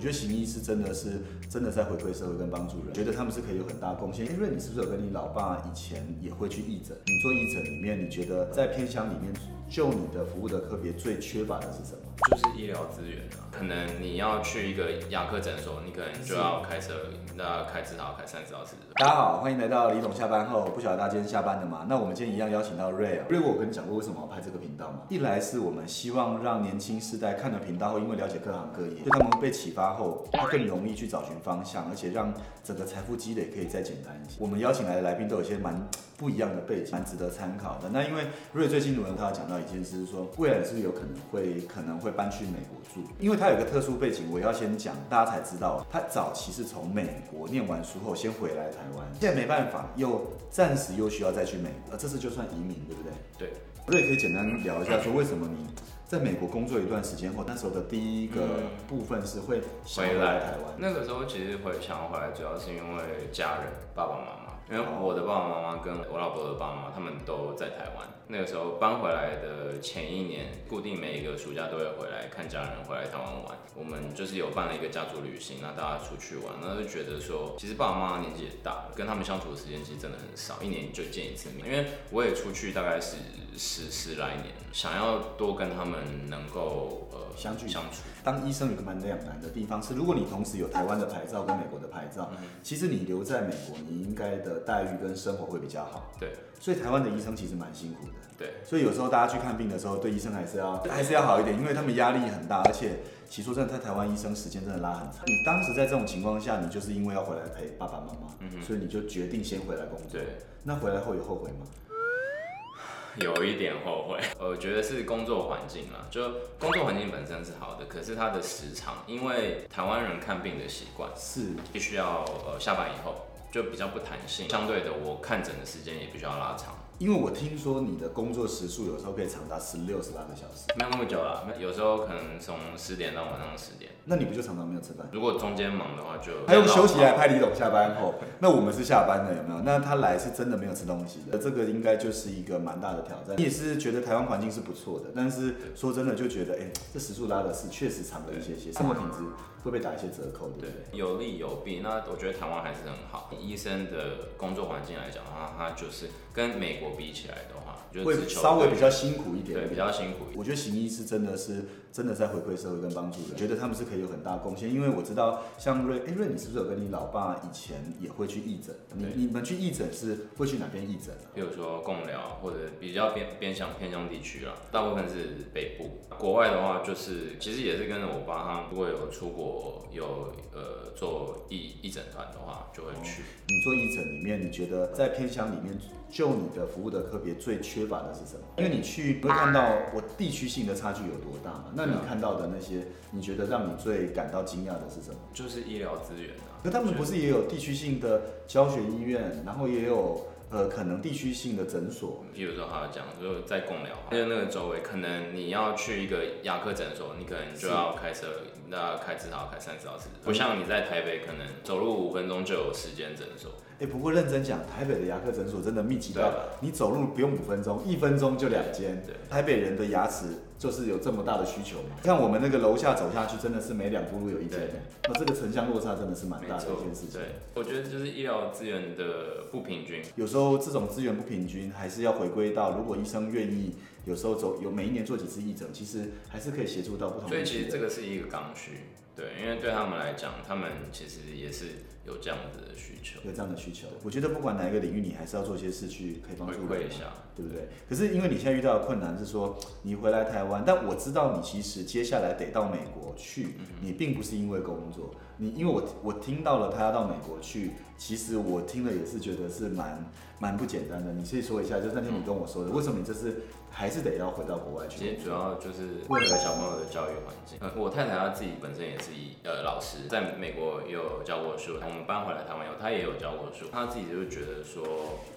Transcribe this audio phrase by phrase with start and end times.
[0.00, 1.20] 我觉得行医是真的是
[1.50, 4.24] 真的在回馈社会跟帮助人，觉得他们是可以有很大贡献。
[4.24, 6.96] 因为你是不是有跟你老爸以前也会去义诊？
[7.04, 9.30] 你做义诊里面，你觉得在偏乡里面，
[9.68, 12.09] 就你的服务的科别最缺乏的是什么？
[12.28, 16.92] 就是医疗资源啊，可能你要去一个牙科诊所，你可能就要开车，
[17.34, 18.82] 那开至少开三十到四十。
[18.94, 21.86] 大家好，欢迎来到李总下班后，不晓得大家今天下班了吗？
[21.88, 25.00] 那我们今天一样邀请到瑞啊，瑞，我跟你讲过为什么要拍这个频道吗？
[25.08, 32.32] 一来是我们希望让年轻世代看了频道后，因为了解各行各业，对他们被启发后，他更容易去找寻方向，而且让
[32.62, 34.36] 整个财富积累可以再简单一些。
[34.38, 37.88] 我们邀请来的来宾都有些蛮不一样的背景，蛮值得参考的。
[37.88, 43.08] 那因为瑞最近轮他要讲到一件事，是说未来是不是有可能会可能会搬去美国住？
[43.18, 53.12] 因为他有个特殊背景，我要先讲，大家才知道，他早期是从美国念完书后先回来台湾，现在没办法，又暂时又需要再去美国，这次就算移民，对不对？
[53.38, 53.52] 对。
[53.86, 55.66] 我也可以简单聊一下，说为什么你
[56.06, 58.40] 在美国工作一段时间后，那时候的第一个
[58.86, 59.60] 部分是会
[59.96, 60.74] 回来台湾？
[60.76, 63.02] 那个时候其实回想要回来，主要是因为
[63.32, 68.06] 家人，爸爸妈妈，因为我的爸爸妈妈跟我老婆的爸爸妈妈他们都在台湾。
[68.28, 73.58] 那个时候搬回来的前一年，固定每一个暑假都会回来看家人，回来台湾玩。
[73.74, 81.66] 我们就是有办了一个家族旅行，那大家出去玩，那就觉得说，其实爸爸妈妈年纪也大了，跟他们相处的时间其实真的很少，一年就见一次面。
[81.66, 83.16] 因为我也出去大概是
[83.56, 88.02] 十十来年，想要多跟他们能够呃相聚相处。
[88.22, 92.30] 当医生有个蛮两难的地方是，如果你同时有台湾的牌照跟美国的牌照，
[92.62, 96.12] 其实你留在美国，你应该的待遇跟生活会比较好。
[96.18, 98.12] 对，所以台湾的医生其实蛮辛苦的。
[98.38, 105.22] 对，所以有时候大家去看病的时候，对医生还是要还是要好一点，因为他们压力很大，而且其实说真的，在台湾医生时间真的拉很长。
[105.26, 110.12] 你当时在这种情况下，你就是因为要回来陪爸爸妈妈，所以你就决定先回来工作。
[110.12, 111.66] 对，那回来后有后悔吗？
[113.18, 116.22] 有一点后悔，我觉得是工作环境啦，就
[116.58, 126.76] 工作环境本身是好的，可是它的时长，因为台湾人看病的习惯是必须要呃下班以后，就比较不弹性，相对的我看诊的时间也必须要拉长。
[127.00, 133.92] 因为我听说你的工作时数有时候可以长达十六、十八个小时，没有那么久了，有时候可能从十点到晚上十点。
[134.04, 135.08] 那你不就常常没有吃饭？
[135.10, 139.62] 如果中间忙的话，就还用休息来拍李总下班后，那我们是下班的有没有？
[139.62, 143.34] 那他来是真的没有吃东西的，这个应该就是一个蛮大的挑战。
[143.38, 149.24] 你也是觉得台湾环境是不错的，但是说真的就觉得，哎，这时速拉的是确实长了一些些，生活品质
[149.62, 150.98] 会被打一些折扣，对不对？
[150.98, 151.80] 有利有弊。
[151.82, 156.89] 那我觉得台湾还是很好，医生的工作环境来讲的话，它就是跟美国。
[156.96, 160.26] 比起来的话，就会稍微比较辛苦一点，对，比较辛苦。
[160.36, 164.72] 我觉得行医是真的是真的在回馈社会跟帮助人，觉得他们是可以有很大贡献。
[164.72, 168.74] 因为我知道，像瑞，哎瑞，你是不是有跟你老爸以前也会去义诊？
[168.94, 171.14] 你你们去义诊是会去哪边义诊？
[171.34, 175.90] 比如说共疗或者比较偏偏向偏向地区啦，大部分是北部。
[176.18, 183.22] 国外的话，就是其实也是跟着我爸，他如果有出国有呃做义义诊团的话，就会去。
[183.60, 185.78] 你做义诊里面，你觉得在偏乡里面，
[186.10, 188.40] 就你的服务的科别最缺乏的是什么？
[188.56, 191.66] 因为你去会看到我地区性的差距有多大嘛？
[191.74, 195.16] 那你看到的那些，你觉得让你最感到惊讶的是什么？
[195.34, 196.56] 就是医疗资源啊。
[196.62, 200.24] 那他们不是也有地区性的教学医院，然后也有。
[200.50, 208.26] 呃，可能地区性的诊所，比如说他讲，就在共疗，因为那个周围，可能你要去一个牙科诊所，你可能就要开车，
[208.68, 213.52] 那开至少要开三十到四十，不像你在台北，可能走路五分钟就有时间诊所。
[213.80, 216.30] 哎，不过认真讲，台北的牙科诊所真的密集到，
[216.60, 219.02] 你走路不用五分钟，一分钟就两间。
[219.06, 220.26] 对，台北人的牙齿
[220.58, 221.96] 就是有这么大的需求嘛？
[222.04, 224.68] 像我们那个楼下走下去，真的是每两步路有一间。
[225.08, 227.18] 那这个城乡落差真的是蛮大的一件事情。
[227.18, 227.22] 对，
[227.54, 237.30] 我觉得就是医疗资源的不平均，有时候这种资源不平均，还是要回归到，如果医生愿意，有时候走有每一年做几次义诊，其实还是可以协助到不同。
[237.30, 238.72] 所以其实这个是一个刚需，
[239.16, 241.64] 对，因为对他们来讲，他们其实也是。
[242.06, 243.86] 有这样子的需求，有这样的需求。
[244.02, 247.68] 我觉得不管哪一个领域，你还是要做些事去可以帮助一下，对不对？
[247.88, 260.02] 可是因为你现在遇到的困难是说，你回来台湾，但我知道你其实接下来得到美国去，你并不是因为工作，你因为我我听到了他要到美国去，其实我听了也是觉得是蛮
[260.38, 261.12] 蛮不简单的。
[261.12, 263.42] 你可以说一下，就是那天你跟我说的，为什么你这是？
[263.72, 264.98] 还是得要回到国外去。
[264.98, 267.56] 其实主要就是为了小朋友的教育环境。
[267.60, 271.78] 呃，我太太她自己本身也是一呃老师，在美国也有教过书。
[271.78, 273.66] 我们搬回来台湾以后，她也有教过书。
[273.70, 274.82] 她自己就觉得说，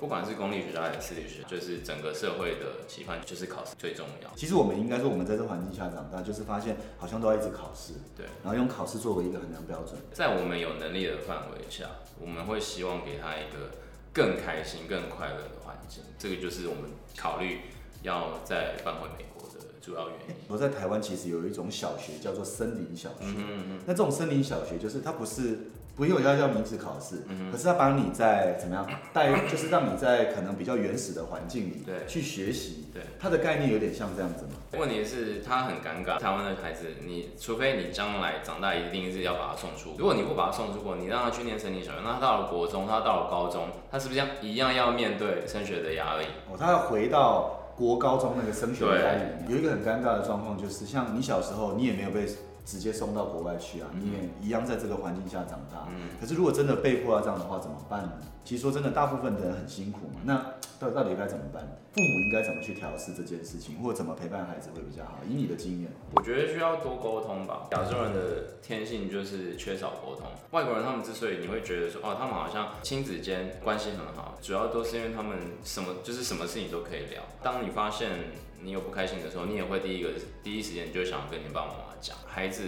[0.00, 4.30] 不管是公立学校还是私立学校，就是整个社会的期盼就是考试最重要。
[4.34, 7.92] 其实我们应该说，我们在这环境下长大，就是发现好像都要一直考试。
[8.16, 8.24] 对。
[8.42, 10.00] 然后用考试作为一个衡量标准。
[10.10, 11.84] 在我们有能力的范围下，
[12.18, 13.70] 我们会希望给他一个
[14.12, 16.02] 更开心、更快乐的环境。
[16.18, 16.84] 这个就是我们
[17.16, 17.60] 考虑。
[18.02, 20.34] 要再搬回美国的主要原因。
[20.48, 33.02] 我在台湾其实有一种小学叫做森林小学，嗯嗯嗯，那这种森林小学就是它不是不用要叫名字考试，嗯可是他把你在怎么样带， 就是让你在可能比较原始的环境里对去学习，对。
[33.20, 34.50] 它的概念有点像这样子嘛。
[34.78, 36.18] 问题是，他很尴尬。
[36.18, 46.24] 台湾的孩子，你除非你将来长大一定是要把他送出，如果你不把他送出国，你让他去念森林小学，那他到了国中，他到了高中，他是不是一样一样要面对升学的压力？
[46.50, 52.26] 哦，他要回到国高中那个升学压力里面，有一个很尴尬的状况，就是像你小时候，你也没有被
[52.64, 55.88] 直接送到国外去啊，你也一样在这个环境下长大。
[55.90, 58.12] 嗯可是如果真的被迫要这样的话，怎么办呢？
[58.44, 60.20] 其实说真的，大部分的人很辛苦嘛。
[60.24, 60.34] 那
[60.80, 61.62] 到到底该怎么办？
[61.92, 65.18] 父母应该怎么去调试这件事情，或者怎么陪伴孩子会比较好？
[65.28, 67.68] 以你的经验，我觉得需要多沟通吧。
[67.70, 70.26] 亚洲人的天性就是缺少沟通。
[70.50, 77.22] 外国人他们之所以你会觉得说，哦，他们好像亲子间关系很好，主要都是因为他们什么就是什么事情都可以聊。
[77.42, 78.08] 当你发现
[78.62, 80.10] 你有不开心的时候，你也会第一个
[80.42, 82.16] 第一时间就想跟你爸爸妈妈讲。
[82.26, 82.64] 孩子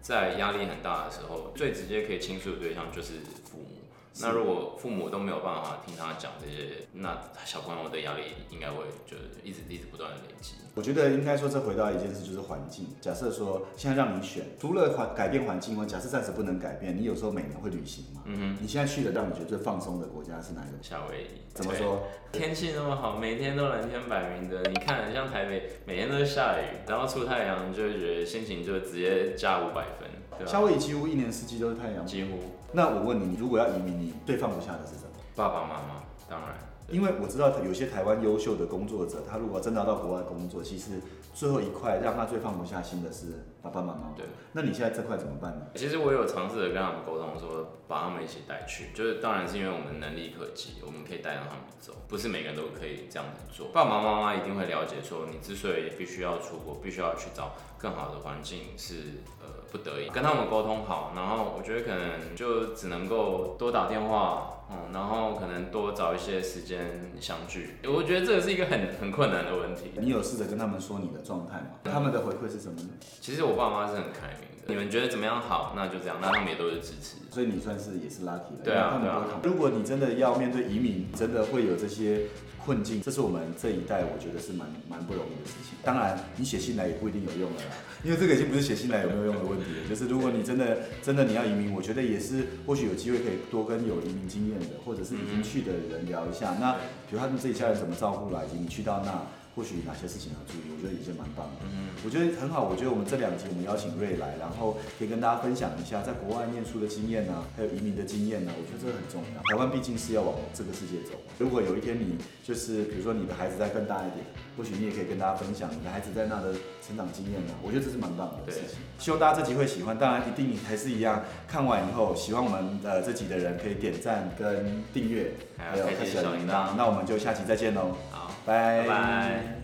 [0.00, 3.14] 在压力很大的时候，最直接可以倾诉的对象就是
[3.44, 3.83] 父母。
[4.20, 10.54] 那如果父母都没有办法听他讲这些，那小朋友的压力应该会就是一直一直不断的累积。
[10.74, 12.88] 我觉得应该说这回到一件事，就是环境。
[13.00, 18.22] 假设说现在让你选，除了环改变环境外，假设暂时不能改变，你有时候每年会旅行嘛？
[18.24, 20.78] 嗯哼你现在去的让你觉得最放松的国家是哪一个，？
[20.82, 21.74] 夏威夷怎么？
[21.74, 22.02] 说？
[22.32, 24.62] 天气那么好，每天都蓝天白云的。
[24.62, 30.08] 你看，像台北每天都是下雨，然后出太阳，就会觉得心情就直接加五百分，
[30.46, 32.06] 夏威夷几乎一年四季都是太阳。
[32.06, 32.38] 几乎
[32.72, 35.10] 那我问你，你如果要移民，你最放不下的是什么？
[35.36, 36.50] 爸爸妈妈，当然
[36.88, 41.00] 因为我知道有些台湾优秀的工作者，他如果真的要到国外工作，其实
[41.32, 44.12] 最后一块让他最放不下心的是爸爸妈妈。
[44.16, 44.26] 对。
[44.52, 45.66] 那你现在这块怎么办呢？
[45.74, 53.68] 其实我有尝试的跟他们沟通，说把他们一起带去，就是当然是因为我们能力可及，我们可以带让他们走，不是每个人都可以这样子做。
[53.72, 60.08] 爸爸妈妈一定会了解，说你之所以必须要出国，必须要去找更好的环境，是呃不得已。
[60.10, 67.76] 跟他们沟通好，然后我觉得可能就只能够多打电话，嗯，然后可能多找一些时间相聚。
[67.84, 69.92] 我觉得这个是一个很很困难的问题。
[70.00, 71.78] 你有试着跟他们说你的状态吗？
[71.84, 72.88] 他们的回馈是什么呢？
[73.20, 77.16] 其实我爸妈是很开明的，你们觉得怎么样好，那就这样，那他们也都是支持。
[77.30, 82.22] 所以你算是也是 lucky 了，对啊他们对啊不会如果你真的要面对移民，真的会有这些
[82.64, 85.76] 困境，这是我们这一代我觉得是蛮蛮不容易的事情。
[85.82, 96.56] 当然，你写信来也不一定有用了啦， 因为这个已经不是写信来有没有用的问题了，就是如果你真的真的你要移民，我觉得也是或许有机会可以多跟有移民经验的，或者是已经去的人聊一下。
[96.58, 96.72] 那
[97.08, 99.22] 比如他们这一家人怎么照顾啦，以及你去到那。
[99.54, 101.66] 或许哪些事情要注意，我觉得也是蛮棒的。
[101.70, 102.64] 嗯我觉得很好。
[102.68, 109.42] 我觉得我们这两集我们邀请瑞来，然后可以跟大家分享一下在国外念书的经验啊，还有移民的经验啊，我觉得这个很重要。
[109.48, 111.16] 台湾毕竟是要往这个世界走。
[111.38, 116.52] 如果有一天你就是比如说你的孩子再更大一点，或许你也可以跟大家分享你的孩子在那的
[116.86, 118.76] 成长经验啊，我觉得这是蛮棒的事情。
[118.98, 129.54] 希望大家这集会喜欢，当然一定还是一样，看完以后喜欢我们呃这集的人可以点赞跟订阅，还有开启小铃铛那我们就下期再见喽，好，拜拜拜。